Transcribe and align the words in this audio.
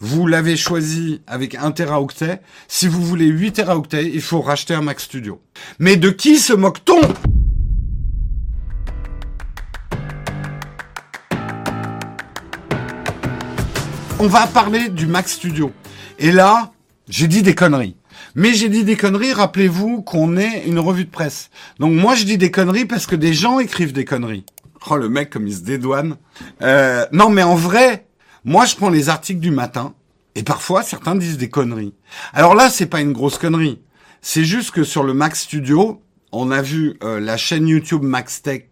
Vous 0.00 0.26
l'avez 0.26 0.56
choisi 0.56 1.22
avec 1.26 1.54
1 1.54 1.70
teraoctet. 1.72 2.40
Si 2.68 2.86
vous 2.86 3.02
voulez 3.02 3.26
8 3.26 3.52
teraoctets, 3.52 4.10
il 4.12 4.20
faut 4.20 4.42
racheter 4.42 4.74
un 4.74 4.82
Mac 4.82 5.00
Studio. 5.00 5.40
Mais 5.78 5.96
de 5.96 6.10
qui 6.10 6.38
se 6.38 6.52
moque-t-on? 6.52 7.00
On 14.18 14.28
va 14.28 14.46
parler 14.46 14.88
du 14.88 15.06
Mac 15.06 15.28
Studio. 15.28 15.72
Et 16.18 16.32
là, 16.32 16.72
j'ai 17.08 17.28
dit 17.28 17.42
des 17.42 17.54
conneries. 17.54 17.96
Mais 18.34 18.52
j'ai 18.52 18.68
dit 18.68 18.84
des 18.84 18.96
conneries, 18.96 19.32
rappelez-vous 19.32 20.02
qu'on 20.02 20.36
est 20.36 20.64
une 20.66 20.78
revue 20.78 21.04
de 21.04 21.10
presse. 21.10 21.50
Donc 21.78 21.92
moi 21.92 22.14
je 22.14 22.24
dis 22.24 22.36
des 22.36 22.50
conneries 22.50 22.84
parce 22.84 23.06
que 23.06 23.16
des 23.16 23.32
gens 23.32 23.58
écrivent 23.58 23.92
des 23.92 24.04
conneries. 24.04 24.44
Oh 24.90 24.96
le 24.96 25.08
mec 25.08 25.30
comme 25.30 25.46
il 25.46 25.54
se 25.54 25.60
dédouane. 25.60 26.16
Euh, 26.62 27.06
non 27.12 27.30
mais 27.30 27.42
en 27.42 27.54
vrai, 27.54 28.06
moi 28.46 28.64
je 28.64 28.76
prends 28.76 28.88
les 28.88 29.10
articles 29.10 29.40
du 29.40 29.50
matin 29.50 29.94
et 30.36 30.42
parfois 30.42 30.82
certains 30.82 31.16
disent 31.16 31.36
des 31.36 31.50
conneries. 31.50 31.92
Alors 32.32 32.54
là 32.54 32.70
c'est 32.70 32.86
pas 32.86 33.02
une 33.02 33.12
grosse 33.12 33.36
connerie. 33.36 33.82
C'est 34.22 34.44
juste 34.44 34.70
que 34.70 34.84
sur 34.84 35.02
le 35.02 35.12
Mac 35.12 35.36
Studio, 35.36 36.00
on 36.32 36.50
a 36.50 36.62
vu 36.62 36.96
euh, 37.02 37.20
la 37.20 37.36
chaîne 37.36 37.68
YouTube 37.68 38.02
Max 38.02 38.42
Tech, 38.42 38.68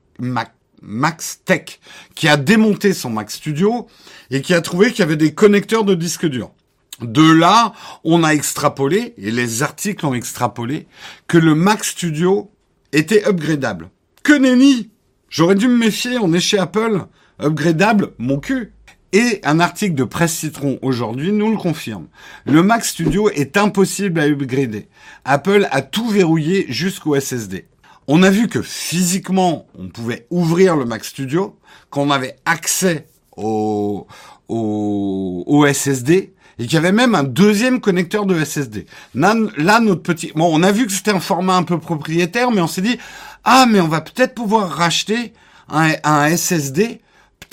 Tech 1.45 1.81
qui 2.15 2.29
a 2.29 2.37
démonté 2.37 2.95
son 2.95 3.11
Mac 3.11 3.31
Studio 3.31 3.89
et 4.31 4.43
qui 4.43 4.55
a 4.55 4.61
trouvé 4.61 4.91
qu'il 4.91 5.01
y 5.01 5.03
avait 5.03 5.17
des 5.17 5.35
connecteurs 5.35 5.85
de 5.85 5.95
disque 5.95 6.27
dur. 6.27 6.53
De 7.01 7.29
là, 7.29 7.73
on 8.05 8.23
a 8.23 8.31
extrapolé, 8.31 9.15
et 9.19 9.33
les 9.33 9.65
articles 9.65 10.07
ont 10.07 10.15
extrapolé, 10.15 10.87
que 11.27 11.39
le 11.39 11.57
Mac 11.57 11.83
Studio 11.83 12.53
était 12.93 13.27
upgradable. 13.27 13.91
Que 14.23 14.33
nenni 14.33 14.91
J'aurais 15.29 15.57
dû 15.57 15.67
me 15.67 15.77
méfier, 15.77 16.19
on 16.19 16.33
est 16.33 16.41
chez 16.41 16.59
Apple. 16.59 17.07
Upgradable, 17.41 18.13
mon 18.19 18.39
cul. 18.39 18.73
Et 19.15 19.39
un 19.45 19.61
article 19.61 19.95
de 19.95 20.03
Presse 20.03 20.35
Citron 20.35 20.81
aujourd'hui 20.83 21.31
nous 21.31 21.49
le 21.49 21.57
confirme. 21.57 22.09
Le 22.47 22.65
Mac 22.65 22.85
Studio 22.85 23.31
est 23.31 23.57
impossible 23.57 24.19
à 24.19 24.25
upgrader. 24.25 24.89
Apple 25.25 25.69
a 25.71 25.83
tout 25.83 26.09
verrouillé 26.09 26.67
jusqu'au 26.69 27.15
SSD. 27.15 27.69
On 28.09 28.25
a 28.25 28.31
vu 28.31 28.49
que 28.49 28.61
physiquement, 28.61 29.69
on 29.79 29.87
pouvait 29.87 30.27
ouvrir 30.31 30.75
le 30.75 30.85
Mac 30.85 31.05
Studio, 31.05 31.57
qu'on 31.91 32.11
avait 32.11 32.35
accès 32.45 33.07
au, 33.37 34.09
au, 34.49 35.45
au 35.47 35.65
SSD, 35.65 36.35
et 36.59 36.65
qu'il 36.65 36.75
y 36.75 36.77
avait 36.77 36.91
même 36.91 37.15
un 37.15 37.23
deuxième 37.23 37.81
connecteur 37.81 38.27
de 38.27 38.45
SSD. 38.45 38.87
Là, 39.15 39.79
notre 39.79 40.03
petit, 40.03 40.33
bon, 40.35 40.51
on 40.53 40.65
a 40.65 40.73
vu 40.73 40.87
que 40.87 40.93
c'était 40.93 41.13
un 41.13 41.21
format 41.21 41.55
un 41.55 41.63
peu 41.63 41.79
propriétaire, 41.79 42.51
mais 42.51 42.61
on 42.61 42.67
s'est 42.67 42.83
dit, 42.83 42.99
ah, 43.45 43.67
mais 43.71 43.81
on 43.81 43.87
va 43.87 44.01
peut-être 44.01 44.35
pouvoir 44.35 44.71
racheter 44.71 45.35
un 45.69 46.37
SSD, 46.37 47.01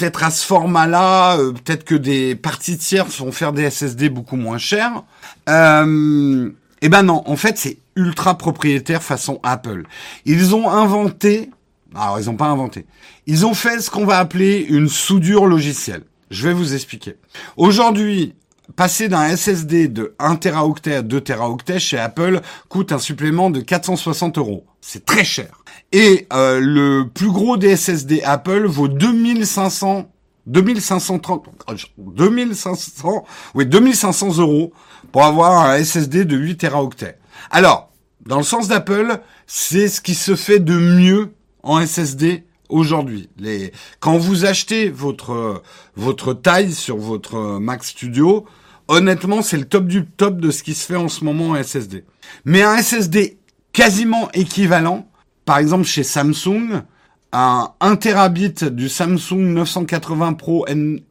peut-être 0.02 0.24
à 0.24 0.32
ce 0.32 0.48
format-là, 0.48 1.38
euh, 1.38 1.52
peut-être 1.52 1.84
que 1.84 1.94
des 1.94 2.36
parties 2.36 2.80
tiers 2.80 3.06
vont 3.06 3.32
faire 3.32 3.54
des 3.54 3.70
SSD 3.70 4.10
beaucoup 4.10 4.36
moins 4.36 4.58
chers. 4.58 5.04
Euh, 5.48 6.50
eh 6.82 6.90
ben 6.90 7.04
non, 7.04 7.22
en 7.28 7.36
fait, 7.36 7.60
c'est 7.60 7.78
ultra 7.96 8.36
propriétaire 8.36 9.04
façon 9.04 9.40
Apple. 9.44 9.84
Ils 10.26 10.56
ont 10.56 10.72
inventé, 10.72 11.52
alors 11.94 12.20
ils 12.20 12.26
n'ont 12.26 12.36
pas 12.36 12.48
inventé, 12.48 12.88
ils 13.28 13.46
ont 13.46 13.54
fait 13.54 13.80
ce 13.80 13.92
qu'on 13.92 14.06
va 14.06 14.18
appeler 14.18 14.66
une 14.70 14.90
soudure 14.90 15.46
logicielle. 15.46 16.02
Je 16.32 16.48
vais 16.48 16.54
vous 16.54 16.74
expliquer. 16.74 17.18
Aujourd'hui, 17.56 18.34
passer 18.76 19.08
d'un 19.08 19.36
SSD 19.36 19.88
de 19.88 20.16
1 20.18 20.38
teraoctet 20.38 20.96
à 20.96 21.02
2 21.04 21.22
teraoctets 21.22 21.80
chez 21.80 22.00
Apple 22.00 22.42
coûte 22.70 22.92
un 22.92 23.00
supplément 23.00 23.52
de 23.52 23.62
460 23.62 24.40
euros. 24.40 24.66
C'est 24.82 25.06
très 25.06 25.24
cher. 25.24 25.61
Et 25.92 26.28
euh, 26.32 26.60
le 26.60 27.10
plus 27.10 27.30
gros 27.30 27.58
des 27.58 27.76
SSD 27.76 28.22
Apple 28.24 28.66
vaut 28.66 28.88
2500 28.88 30.10
2530 30.48 31.50
2500 31.98 33.26
oui 33.54 33.66
2500 33.66 34.38
euros 34.40 34.74
pour 35.12 35.24
avoir 35.24 35.70
un 35.70 35.84
SSD 35.84 36.26
de 36.26 36.38
8 36.38 36.58
teraoctets. 36.58 37.18
Alors, 37.52 37.92
dans 38.26 38.38
le 38.38 38.44
sens 38.44 38.68
d'Apple, 38.68 39.20
c'est 39.46 39.88
ce 39.88 40.02
qui 40.02 40.16
se 40.16 40.36
fait 40.36 40.60
de 40.60 40.74
mieux 40.74 41.34
en 41.64 41.86
SSD 41.86 42.46
aujourd'hui. 42.70 43.30
Les, 43.38 43.72
quand 44.00 44.18
vous 44.18 44.46
achetez 44.46 44.90
votre 44.90 45.62
votre 45.96 46.34
taille 46.34 46.72
sur 46.72 46.98
votre 46.98 47.60
Mac 47.60 47.84
Studio, 47.84 48.46
honnêtement, 48.88 49.42
c'est 49.42 49.58
le 49.58 49.66
top 49.66 49.86
du 49.86 50.06
top 50.06 50.40
de 50.40 50.52
ce 50.52 50.64
qui 50.64 50.74
se 50.74 50.86
fait 50.86 50.96
en 50.96 51.10
ce 51.10 51.24
moment 51.24 51.50
en 51.50 51.64
SSD. 51.64 52.06
Mais 52.46 52.62
un 52.62 52.82
SSD 52.82 53.38
quasiment 53.74 54.30
équivalent, 54.34 55.08
par 55.52 55.58
exemple 55.58 55.84
chez 55.84 56.04
Samsung, 56.04 56.82
un 57.34 57.72
1 57.82 57.98
terabit 57.98 58.54
du 58.72 58.88
Samsung 58.88 59.52
980 59.54 60.34
Pro 60.36 60.66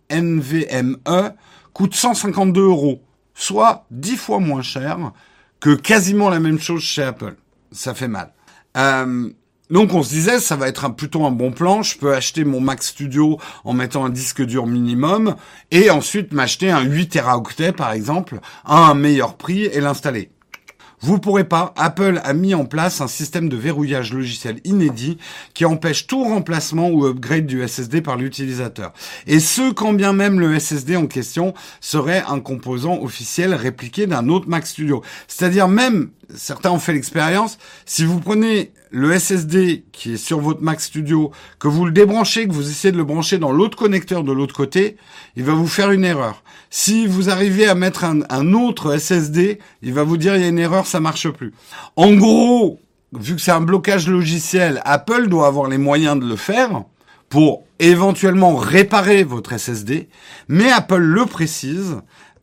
NVMe 0.08 0.96
coûte 1.74 1.94
152 1.94 2.62
euros, 2.62 3.02
soit 3.34 3.84
10 3.90 4.16
fois 4.16 4.38
moins 4.38 4.62
cher 4.62 5.12
que 5.60 5.74
quasiment 5.74 6.30
la 6.30 6.40
même 6.40 6.58
chose 6.58 6.80
chez 6.80 7.02
Apple. 7.02 7.36
Ça 7.70 7.92
fait 7.92 8.08
mal. 8.08 8.32
Euh, 8.78 9.28
donc 9.68 9.92
on 9.92 10.02
se 10.02 10.08
disait, 10.08 10.40
ça 10.40 10.56
va 10.56 10.68
être 10.68 10.86
un, 10.86 10.90
plutôt 10.90 11.26
un 11.26 11.32
bon 11.32 11.52
plan. 11.52 11.82
Je 11.82 11.98
peux 11.98 12.14
acheter 12.14 12.44
mon 12.44 12.62
Mac 12.62 12.82
Studio 12.82 13.38
en 13.64 13.74
mettant 13.74 14.06
un 14.06 14.10
disque 14.10 14.42
dur 14.42 14.66
minimum 14.66 15.36
et 15.70 15.90
ensuite 15.90 16.32
m'acheter 16.32 16.70
un 16.70 16.80
8 16.80 17.08
Teraoctet 17.10 17.72
par 17.72 17.92
exemple 17.92 18.40
à 18.64 18.88
un 18.88 18.94
meilleur 18.94 19.36
prix 19.36 19.64
et 19.64 19.82
l'installer. 19.82 20.30
Vous 21.02 21.18
pourrez 21.18 21.44
pas. 21.44 21.72
Apple 21.76 22.20
a 22.24 22.34
mis 22.34 22.54
en 22.54 22.66
place 22.66 23.00
un 23.00 23.08
système 23.08 23.48
de 23.48 23.56
verrouillage 23.56 24.12
logiciel 24.12 24.60
inédit 24.64 25.16
qui 25.54 25.64
empêche 25.64 26.06
tout 26.06 26.24
remplacement 26.24 26.90
ou 26.90 27.06
upgrade 27.06 27.46
du 27.46 27.66
SSD 27.66 28.02
par 28.02 28.16
l'utilisateur. 28.16 28.92
Et 29.26 29.40
ce, 29.40 29.72
quand 29.72 29.94
bien 29.94 30.12
même 30.12 30.40
le 30.40 30.58
SSD 30.58 30.96
en 30.96 31.06
question 31.06 31.54
serait 31.80 32.22
un 32.28 32.40
composant 32.40 33.00
officiel 33.00 33.54
répliqué 33.54 34.06
d'un 34.06 34.28
autre 34.28 34.48
Mac 34.48 34.66
Studio. 34.66 35.02
C'est-à-dire 35.26 35.68
même, 35.68 36.10
certains 36.34 36.70
ont 36.70 36.78
fait 36.78 36.92
l'expérience, 36.92 37.56
si 37.86 38.04
vous 38.04 38.20
prenez 38.20 38.72
le 38.90 39.18
SSD 39.18 39.84
qui 39.92 40.14
est 40.14 40.16
sur 40.16 40.40
votre 40.40 40.62
Mac 40.62 40.80
Studio, 40.80 41.30
que 41.58 41.68
vous 41.68 41.86
le 41.86 41.92
débranchez, 41.92 42.46
que 42.46 42.52
vous 42.52 42.68
essayez 42.68 42.92
de 42.92 42.96
le 42.96 43.04
brancher 43.04 43.38
dans 43.38 43.52
l'autre 43.52 43.76
connecteur 43.76 44.24
de 44.24 44.32
l'autre 44.32 44.54
côté, 44.54 44.96
il 45.36 45.44
va 45.44 45.54
vous 45.54 45.66
faire 45.66 45.92
une 45.92 46.04
erreur. 46.04 46.42
Si 46.70 47.06
vous 47.06 47.30
arrivez 47.30 47.66
à 47.66 47.74
mettre 47.74 48.04
un, 48.04 48.52
autre 48.52 48.96
SSD, 48.96 49.58
il 49.82 49.92
va 49.92 50.02
vous 50.02 50.16
dire 50.16 50.36
il 50.36 50.42
y 50.42 50.44
a 50.44 50.48
une 50.48 50.58
erreur, 50.58 50.86
ça 50.86 51.00
marche 51.00 51.28
plus. 51.28 51.52
En 51.96 52.14
gros, 52.14 52.80
vu 53.12 53.36
que 53.36 53.40
c'est 53.40 53.50
un 53.50 53.60
blocage 53.60 54.08
logiciel, 54.08 54.80
Apple 54.84 55.28
doit 55.28 55.46
avoir 55.46 55.68
les 55.68 55.78
moyens 55.78 56.18
de 56.18 56.26
le 56.26 56.36
faire 56.36 56.82
pour 57.28 57.64
éventuellement 57.78 58.56
réparer 58.56 59.22
votre 59.22 59.56
SSD, 59.56 60.08
mais 60.48 60.70
Apple 60.70 60.98
le 60.98 61.26
précise, 61.26 61.96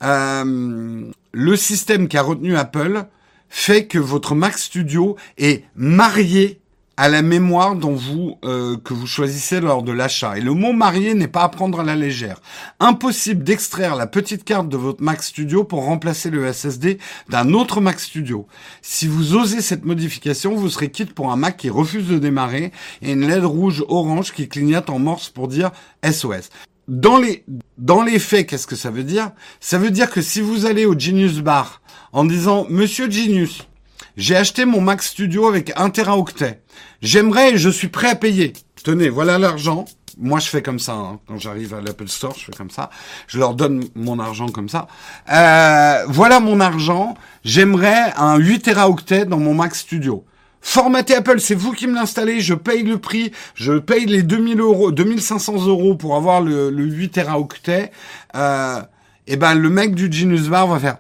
euh, 0.03 1.03
le 1.31 1.55
système 1.55 2.07
qui 2.07 2.17
a 2.17 2.21
retenu 2.21 2.55
Apple 2.55 3.05
fait 3.49 3.87
que 3.87 3.99
votre 3.99 4.35
Mac 4.35 4.57
Studio 4.57 5.15
est 5.37 5.63
marié 5.75 6.59
à 6.97 7.09
la 7.09 7.21
mémoire 7.21 7.75
dont 7.75 7.93
vous 7.93 8.39
euh, 8.43 8.75
que 8.77 8.93
vous 8.95 9.05
choisissez 9.05 9.61
lors 9.61 9.83
de 9.83 9.91
l'achat. 9.91 10.37
Et 10.37 10.41
le 10.41 10.53
mot 10.53 10.73
marié 10.73 11.13
n'est 11.13 11.27
pas 11.27 11.43
à 11.43 11.49
prendre 11.49 11.79
à 11.79 11.83
la 11.83 11.95
légère. 11.95 12.41
Impossible 12.79 13.43
d'extraire 13.43 13.95
la 13.95 14.07
petite 14.07 14.43
carte 14.43 14.67
de 14.67 14.77
votre 14.77 15.03
Mac 15.03 15.21
Studio 15.21 15.63
pour 15.63 15.83
remplacer 15.83 16.31
le 16.31 16.51
SSD 16.51 16.97
d'un 17.29 17.53
autre 17.53 17.81
Mac 17.81 17.99
Studio. 17.99 18.47
Si 18.81 19.07
vous 19.07 19.35
osez 19.35 19.61
cette 19.61 19.85
modification, 19.85 20.55
vous 20.55 20.69
serez 20.69 20.89
quitte 20.89 21.13
pour 21.13 21.31
un 21.31 21.35
Mac 21.35 21.57
qui 21.57 21.69
refuse 21.69 22.07
de 22.07 22.17
démarrer 22.17 22.71
et 23.03 23.11
une 23.11 23.27
LED 23.27 23.45
rouge 23.45 23.85
orange 23.87 24.33
qui 24.33 24.49
clignote 24.49 24.89
en 24.89 24.97
morse 24.97 25.29
pour 25.29 25.47
dire 25.47 25.71
SOS. 26.03 26.49
Dans 26.87 27.17
les 27.17 27.43
dans 27.77 28.01
les 28.01 28.17
faits, 28.17 28.47
qu'est-ce 28.47 28.67
que 28.67 28.75
ça 28.75 28.91
veut 28.91 29.03
dire? 29.03 29.31
Ça 29.59 29.77
veut 29.77 29.91
dire 29.91 30.09
que 30.09 30.21
si 30.21 30.39
vous 30.41 30.65
allez 30.65 30.85
au 30.85 30.97
Genius 30.97 31.39
Bar 31.39 31.81
en 32.13 32.23
disant 32.23 32.65
Monsieur 32.69 33.09
Genius, 33.11 33.67
j'ai 34.15 34.35
acheté 34.35 34.65
mon 34.65 34.81
Mac 34.81 35.03
Studio 35.03 35.47
avec 35.47 35.73
1 35.75 35.89
teraoctet. 35.89 36.61
J'aimerais 37.01 37.53
et 37.53 37.57
je 37.57 37.69
suis 37.69 37.89
prêt 37.89 38.09
à 38.09 38.15
payer. 38.15 38.53
Tenez, 38.83 39.09
voilà 39.09 39.37
l'argent. 39.37 39.85
Moi, 40.17 40.39
je 40.39 40.47
fais 40.47 40.63
comme 40.63 40.79
ça. 40.79 40.93
Hein. 40.93 41.19
Quand 41.27 41.37
j'arrive 41.37 41.75
à 41.75 41.81
l'Apple 41.81 42.07
Store, 42.07 42.33
je 42.35 42.45
fais 42.45 42.51
comme 42.51 42.71
ça. 42.71 42.89
Je 43.27 43.37
leur 43.37 43.53
donne 43.53 43.85
mon 43.93 44.17
argent 44.17 44.47
comme 44.47 44.69
ça. 44.69 44.87
Euh, 45.29 46.03
voilà 46.07 46.39
mon 46.39 46.59
argent. 46.59 47.13
J'aimerais 47.43 48.13
un 48.17 48.37
8 48.37 48.61
teraoctet 48.61 49.25
dans 49.25 49.37
mon 49.37 49.53
Mac 49.53 49.75
Studio. 49.75 50.25
Formaté 50.61 51.15
Apple, 51.15 51.39
c'est 51.39 51.55
vous 51.55 51.71
qui 51.71 51.87
me 51.87 51.95
l'installez, 51.95 52.41
je 52.41 52.53
paye 52.53 52.83
le 52.83 52.97
prix, 52.97 53.31
je 53.55 53.73
paye 53.73 54.05
les 54.05 54.23
2000 54.23 54.59
euros, 54.59 54.91
2500 54.91 55.65
euros 55.67 55.95
pour 55.95 56.15
avoir 56.15 56.41
le, 56.41 56.69
le 56.69 56.83
8 56.83 57.09
teraoctet. 57.09 57.91
Euh, 58.35 58.81
et 59.27 59.37
ben, 59.37 59.55
le 59.55 59.69
mec 59.69 59.95
du 59.95 60.11
Genius 60.11 60.47
Bar 60.49 60.67
va 60.67 60.79
faire, 60.79 60.97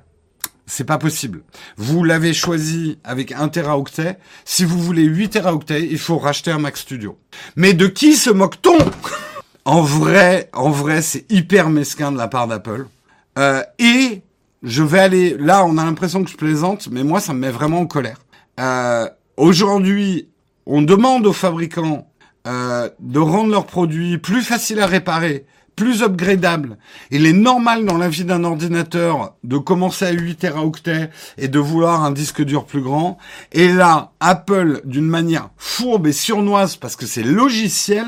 c'est 0.67 0.83
pas 0.83 0.97
possible. 0.97 1.41
Vous 1.77 2.03
l'avez 2.03 2.33
choisi 2.33 2.99
avec 3.03 3.31
1 3.31 3.47
teraoctet. 3.47 4.17
Si 4.45 4.65
vous 4.65 4.81
voulez 4.81 5.03
8 5.03 5.29
teraoctets, 5.29 5.87
il 5.89 5.97
faut 5.97 6.17
racheter 6.17 6.51
un 6.51 6.59
Mac 6.59 6.77
Studio. 6.77 7.17
Mais 7.55 7.73
de 7.73 7.87
qui 7.87 8.15
se 8.15 8.29
moque-t-on? 8.29 8.77
En 9.65 9.81
vrai, 9.81 10.49
en 10.53 10.69
vrai, 10.69 11.01
c'est 11.01 11.29
hyper 11.29 11.69
mesquin 11.69 12.13
de 12.13 12.17
la 12.17 12.29
part 12.29 12.47
d'Apple. 12.47 12.87
Euh, 13.37 13.61
et 13.79 14.21
je 14.63 14.81
vais 14.81 14.99
aller... 14.99 15.35
Là, 15.37 15.65
on 15.65 15.77
a 15.77 15.83
l'impression 15.83 16.23
que 16.23 16.29
je 16.31 16.37
plaisante, 16.37 16.87
mais 16.89 17.03
moi, 17.03 17.19
ça 17.19 17.33
me 17.33 17.39
met 17.39 17.51
vraiment 17.51 17.81
en 17.81 17.85
colère. 17.85 18.21
Euh, 18.61 19.09
Aujourd'hui, 19.37 20.29
on 20.65 20.81
demande 20.81 21.27
aux 21.27 21.33
fabricants 21.33 22.07
euh, 22.47 22.89
de 22.99 23.19
rendre 23.19 23.51
leurs 23.51 23.67
produits 23.67 24.17
plus 24.17 24.41
faciles 24.41 24.79
à 24.79 24.87
réparer 24.87 25.45
plus 25.75 26.01
upgradable. 26.01 26.79
Il 27.11 27.27
est 27.27 27.33
normal 27.33 27.85
dans 27.85 27.99
la 27.99 28.09
vie 28.09 28.25
d'un 28.25 28.43
ordinateur 28.43 29.35
de 29.43 29.59
commencer 29.59 30.05
à 30.05 30.11
8 30.11 30.37
Teraoctets 30.37 31.11
et 31.37 31.49
de 31.49 31.59
vouloir 31.59 32.03
un 32.03 32.09
disque 32.09 32.43
dur 32.43 32.65
plus 32.65 32.81
grand. 32.81 33.19
Et 33.51 33.71
là, 33.71 34.11
Apple, 34.19 34.81
d'une 34.85 35.05
manière 35.05 35.51
fourbe 35.55 36.07
et 36.07 36.13
surnoise, 36.13 36.75
parce 36.75 36.95
que 36.95 37.05
c'est 37.05 37.21
logiciel, 37.21 38.07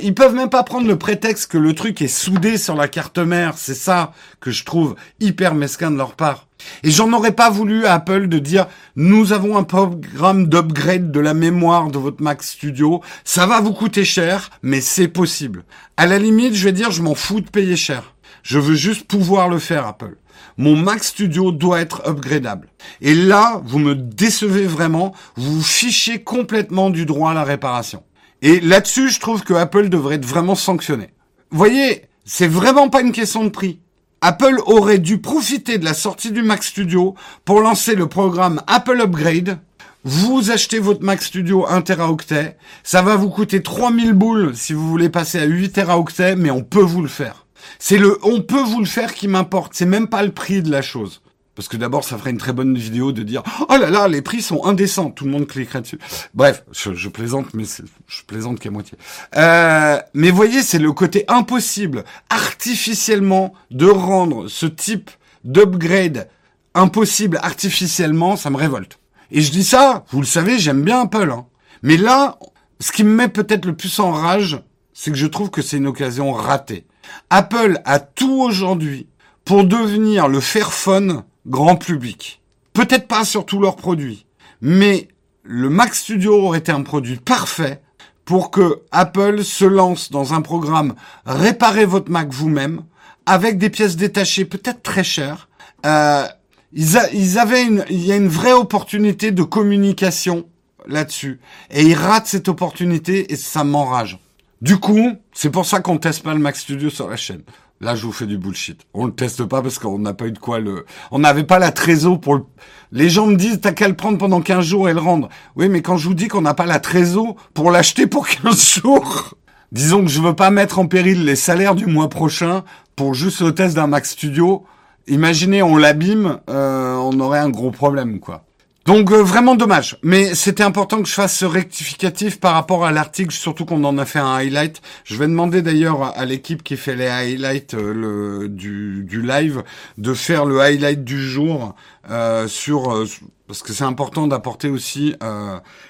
ils 0.00 0.14
peuvent 0.14 0.34
même 0.34 0.48
pas 0.48 0.62
prendre 0.62 0.88
le 0.88 0.96
prétexte 0.96 1.52
que 1.52 1.58
le 1.58 1.74
truc 1.74 2.00
est 2.00 2.08
soudé 2.08 2.56
sur 2.56 2.74
la 2.74 2.88
carte 2.88 3.18
mère. 3.18 3.58
C'est 3.58 3.74
ça 3.74 4.14
que 4.40 4.50
je 4.50 4.64
trouve 4.64 4.96
hyper 5.20 5.54
mesquin 5.54 5.90
de 5.90 5.98
leur 5.98 6.14
part. 6.14 6.47
Et 6.82 6.90
j'en 6.90 7.12
aurais 7.12 7.32
pas 7.32 7.50
voulu 7.50 7.86
à 7.86 7.94
Apple 7.94 8.28
de 8.28 8.38
dire 8.38 8.66
nous 8.96 9.32
avons 9.32 9.56
un 9.56 9.64
programme 9.64 10.48
d'upgrade 10.48 11.10
de 11.10 11.20
la 11.20 11.34
mémoire 11.34 11.90
de 11.90 11.98
votre 11.98 12.22
Mac 12.22 12.42
Studio, 12.42 13.02
ça 13.24 13.46
va 13.46 13.60
vous 13.60 13.72
coûter 13.72 14.04
cher, 14.04 14.50
mais 14.62 14.80
c'est 14.80 15.08
possible. 15.08 15.64
À 15.96 16.06
la 16.06 16.18
limite, 16.18 16.54
je 16.54 16.64
vais 16.64 16.72
dire 16.72 16.90
je 16.90 17.02
m'en 17.02 17.14
fous 17.14 17.40
de 17.40 17.50
payer 17.50 17.76
cher. 17.76 18.14
Je 18.42 18.58
veux 18.58 18.74
juste 18.74 19.06
pouvoir 19.06 19.48
le 19.48 19.58
faire 19.58 19.86
Apple. 19.86 20.16
Mon 20.56 20.76
Mac 20.76 21.04
Studio 21.04 21.52
doit 21.52 21.80
être 21.80 22.02
upgradable. 22.08 22.68
Et 23.00 23.14
là, 23.14 23.60
vous 23.64 23.78
me 23.78 23.94
décevez 23.94 24.66
vraiment, 24.66 25.14
vous 25.36 25.56
vous 25.56 25.62
fichez 25.62 26.22
complètement 26.22 26.90
du 26.90 27.06
droit 27.06 27.30
à 27.30 27.34
la 27.34 27.44
réparation. 27.44 28.02
Et 28.42 28.60
là-dessus, 28.60 29.10
je 29.10 29.20
trouve 29.20 29.42
que 29.42 29.54
Apple 29.54 29.88
devrait 29.88 30.16
être 30.16 30.24
vraiment 30.24 30.54
sanctionné. 30.54 31.10
Voyez, 31.50 32.06
c'est 32.24 32.48
vraiment 32.48 32.88
pas 32.88 33.00
une 33.00 33.12
question 33.12 33.44
de 33.44 33.48
prix. 33.48 33.80
Apple 34.20 34.56
aurait 34.66 34.98
dû 34.98 35.18
profiter 35.18 35.78
de 35.78 35.84
la 35.84 35.94
sortie 35.94 36.32
du 36.32 36.42
Mac 36.42 36.64
Studio 36.64 37.14
pour 37.44 37.60
lancer 37.60 37.94
le 37.94 38.08
programme 38.08 38.60
Apple 38.66 39.00
Upgrade. 39.00 39.58
Vous 40.02 40.50
achetez 40.50 40.80
votre 40.80 41.04
Mac 41.04 41.22
Studio 41.22 41.66
1 41.68 41.82
Teraoctet. 41.82 42.56
Ça 42.82 43.00
va 43.00 43.14
vous 43.14 43.30
coûter 43.30 43.62
3000 43.62 44.14
boules 44.14 44.56
si 44.56 44.72
vous 44.72 44.88
voulez 44.88 45.08
passer 45.08 45.38
à 45.38 45.44
8 45.44 45.70
Teraoctets, 45.70 46.34
mais 46.34 46.50
on 46.50 46.64
peut 46.64 46.82
vous 46.82 47.02
le 47.02 47.08
faire. 47.08 47.46
C'est 47.78 47.98
le 47.98 48.18
on 48.24 48.40
peut 48.40 48.62
vous 48.62 48.80
le 48.80 48.86
faire 48.86 49.14
qui 49.14 49.28
m'importe. 49.28 49.74
C'est 49.74 49.86
même 49.86 50.08
pas 50.08 50.24
le 50.24 50.32
prix 50.32 50.62
de 50.62 50.70
la 50.70 50.82
chose. 50.82 51.22
Parce 51.58 51.66
que 51.66 51.76
d'abord, 51.76 52.04
ça 52.04 52.16
ferait 52.16 52.30
une 52.30 52.38
très 52.38 52.52
bonne 52.52 52.78
vidéo 52.78 53.10
de 53.10 53.24
dire 53.24 53.42
oh 53.68 53.76
là 53.76 53.90
là, 53.90 54.06
les 54.06 54.22
prix 54.22 54.42
sont 54.42 54.64
indécents. 54.64 55.10
Tout 55.10 55.24
le 55.24 55.32
monde 55.32 55.48
cliquerait 55.48 55.80
dessus. 55.80 55.98
Bref, 56.32 56.62
je, 56.70 57.08
plaisante, 57.08 57.52
mais 57.52 57.64
je 57.64 58.22
plaisante 58.28 58.60
qu'à 58.60 58.70
moitié. 58.70 58.96
Euh, 59.34 59.98
mais 60.14 60.30
voyez, 60.30 60.62
c'est 60.62 60.78
le 60.78 60.92
côté 60.92 61.24
impossible, 61.26 62.04
artificiellement, 62.30 63.54
de 63.72 63.86
rendre 63.86 64.46
ce 64.46 64.66
type 64.66 65.10
d'upgrade 65.42 66.28
impossible 66.74 67.40
artificiellement. 67.42 68.36
Ça 68.36 68.50
me 68.50 68.56
révolte. 68.56 69.00
Et 69.32 69.40
je 69.40 69.50
dis 69.50 69.64
ça, 69.64 70.04
vous 70.10 70.20
le 70.20 70.26
savez, 70.26 70.60
j'aime 70.60 70.84
bien 70.84 71.00
Apple. 71.00 71.32
Hein. 71.32 71.46
Mais 71.82 71.96
là, 71.96 72.38
ce 72.78 72.92
qui 72.92 73.02
me 73.02 73.10
met 73.10 73.26
peut-être 73.26 73.64
le 73.64 73.74
plus 73.74 73.98
en 73.98 74.12
rage, 74.12 74.62
c'est 74.94 75.10
que 75.10 75.16
je 75.16 75.26
trouve 75.26 75.50
que 75.50 75.62
c'est 75.62 75.78
une 75.78 75.88
occasion 75.88 76.32
ratée. 76.32 76.86
Apple 77.30 77.80
a 77.84 77.98
tout 77.98 78.42
aujourd'hui 78.42 79.08
pour 79.44 79.64
devenir 79.64 80.28
le 80.28 80.38
Fairphone 80.38 81.24
grand 81.48 81.76
public. 81.76 82.40
Peut-être 82.72 83.08
pas 83.08 83.24
sur 83.24 83.46
tous 83.46 83.60
leurs 83.60 83.76
produits, 83.76 84.26
mais 84.60 85.08
le 85.42 85.70
Mac 85.70 85.94
Studio 85.94 86.34
aurait 86.34 86.58
été 86.58 86.70
un 86.70 86.82
produit 86.82 87.16
parfait 87.16 87.80
pour 88.24 88.50
que 88.50 88.82
Apple 88.92 89.42
se 89.42 89.64
lance 89.64 90.10
dans 90.10 90.34
un 90.34 90.42
programme 90.42 90.94
réparer 91.24 91.86
votre 91.86 92.10
Mac 92.10 92.30
vous-même 92.30 92.82
avec 93.24 93.58
des 93.58 93.70
pièces 93.70 93.96
détachées 93.96 94.44
peut-être 94.44 94.82
très 94.82 95.04
chères. 95.04 95.48
Euh, 95.86 96.26
ils, 96.72 97.38
avaient 97.38 97.64
une, 97.64 97.84
il 97.88 98.04
y 98.04 98.12
a 98.12 98.16
une 98.16 98.28
vraie 98.28 98.52
opportunité 98.52 99.30
de 99.30 99.42
communication 99.42 100.46
là-dessus 100.86 101.40
et 101.70 101.82
ils 101.82 101.94
ratent 101.94 102.26
cette 102.26 102.48
opportunité 102.48 103.32
et 103.32 103.36
ça 103.36 103.64
m'enrage. 103.64 104.18
Du 104.60 104.76
coup, 104.78 105.12
c'est 105.32 105.50
pour 105.50 105.64
ça 105.64 105.80
qu'on 105.80 105.98
teste 105.98 106.22
pas 106.22 106.34
le 106.34 106.40
Mac 106.40 106.56
Studio 106.56 106.90
sur 106.90 107.08
la 107.08 107.16
chaîne. 107.16 107.42
Là, 107.80 107.94
je 107.94 108.04
vous 108.04 108.12
fais 108.12 108.26
du 108.26 108.38
bullshit. 108.38 108.80
On 108.92 109.06
le 109.06 109.12
teste 109.12 109.44
pas 109.44 109.62
parce 109.62 109.78
qu'on 109.78 109.98
n'a 109.98 110.12
pas 110.12 110.26
eu 110.26 110.32
de 110.32 110.38
quoi 110.38 110.58
le... 110.58 110.84
On 111.10 111.20
n'avait 111.20 111.44
pas 111.44 111.58
la 111.58 111.70
trésor 111.70 112.20
pour 112.20 112.34
le... 112.34 112.44
Les 112.90 113.08
gens 113.08 113.26
me 113.26 113.36
disent, 113.36 113.60
t'as 113.60 113.72
qu'à 113.72 113.86
le 113.86 113.94
prendre 113.94 114.18
pendant 114.18 114.40
15 114.40 114.64
jours 114.64 114.88
et 114.88 114.94
le 114.94 115.00
rendre. 115.00 115.28
Oui, 115.54 115.68
mais 115.68 115.80
quand 115.80 115.96
je 115.96 116.08
vous 116.08 116.14
dis 116.14 116.26
qu'on 116.26 116.40
n'a 116.40 116.54
pas 116.54 116.66
la 116.66 116.80
trésor 116.80 117.36
pour 117.54 117.70
l'acheter 117.70 118.06
pour 118.06 118.26
15 118.28 118.80
jours... 118.80 119.34
Disons 119.70 120.02
que 120.02 120.08
je 120.08 120.22
veux 120.22 120.34
pas 120.34 120.50
mettre 120.50 120.78
en 120.78 120.86
péril 120.86 121.26
les 121.26 121.36
salaires 121.36 121.74
du 121.74 121.84
mois 121.84 122.08
prochain 122.08 122.64
pour 122.96 123.12
juste 123.12 123.42
le 123.42 123.54
test 123.54 123.76
d'un 123.76 123.86
Mac 123.86 124.06
Studio. 124.06 124.64
Imaginez, 125.08 125.62
on 125.62 125.76
l'abîme, 125.76 126.40
euh, 126.48 126.96
on 126.96 127.20
aurait 127.20 127.38
un 127.38 127.50
gros 127.50 127.70
problème, 127.70 128.18
quoi. 128.18 128.44
Donc 128.88 129.12
euh, 129.12 129.22
vraiment 129.22 129.54
dommage, 129.54 129.98
mais 130.02 130.34
c'était 130.34 130.62
important 130.62 131.02
que 131.02 131.08
je 131.08 131.12
fasse 131.12 131.36
ce 131.36 131.44
rectificatif 131.44 132.40
par 132.40 132.54
rapport 132.54 132.86
à 132.86 132.90
l'article, 132.90 133.32
surtout 133.32 133.66
qu'on 133.66 133.84
en 133.84 133.98
a 133.98 134.06
fait 134.06 134.18
un 134.18 134.34
highlight. 134.34 134.80
Je 135.04 135.16
vais 135.16 135.26
demander 135.26 135.60
d'ailleurs 135.60 136.18
à 136.18 136.24
l'équipe 136.24 136.62
qui 136.62 136.78
fait 136.78 136.96
les 136.96 137.06
highlights 137.06 137.74
euh, 137.74 138.48
du, 138.48 139.04
live 139.22 139.62
de 139.98 140.14
faire 140.14 140.46
le 140.46 140.60
highlight 140.60 141.04
du 141.04 141.20
jour 141.20 141.74
euh, 142.10 142.48
sur 142.48 143.04
parce 143.46 143.62
que 143.62 143.74
c'est 143.74 143.84
important 143.84 144.26
d'apporter 144.26 144.70
aussi 144.70 145.14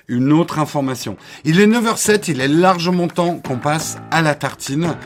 une 0.08 0.32
autre 0.32 0.58
information. 0.58 1.16
Il 1.44 1.60
est 1.60 1.68
9h07, 1.68 2.32
il 2.32 2.40
est 2.40 2.48
largement 2.48 3.06
temps 3.06 3.36
qu'on 3.36 3.58
passe 3.58 3.98
à 4.10 4.22
la 4.22 4.34
tartine. 4.34 4.96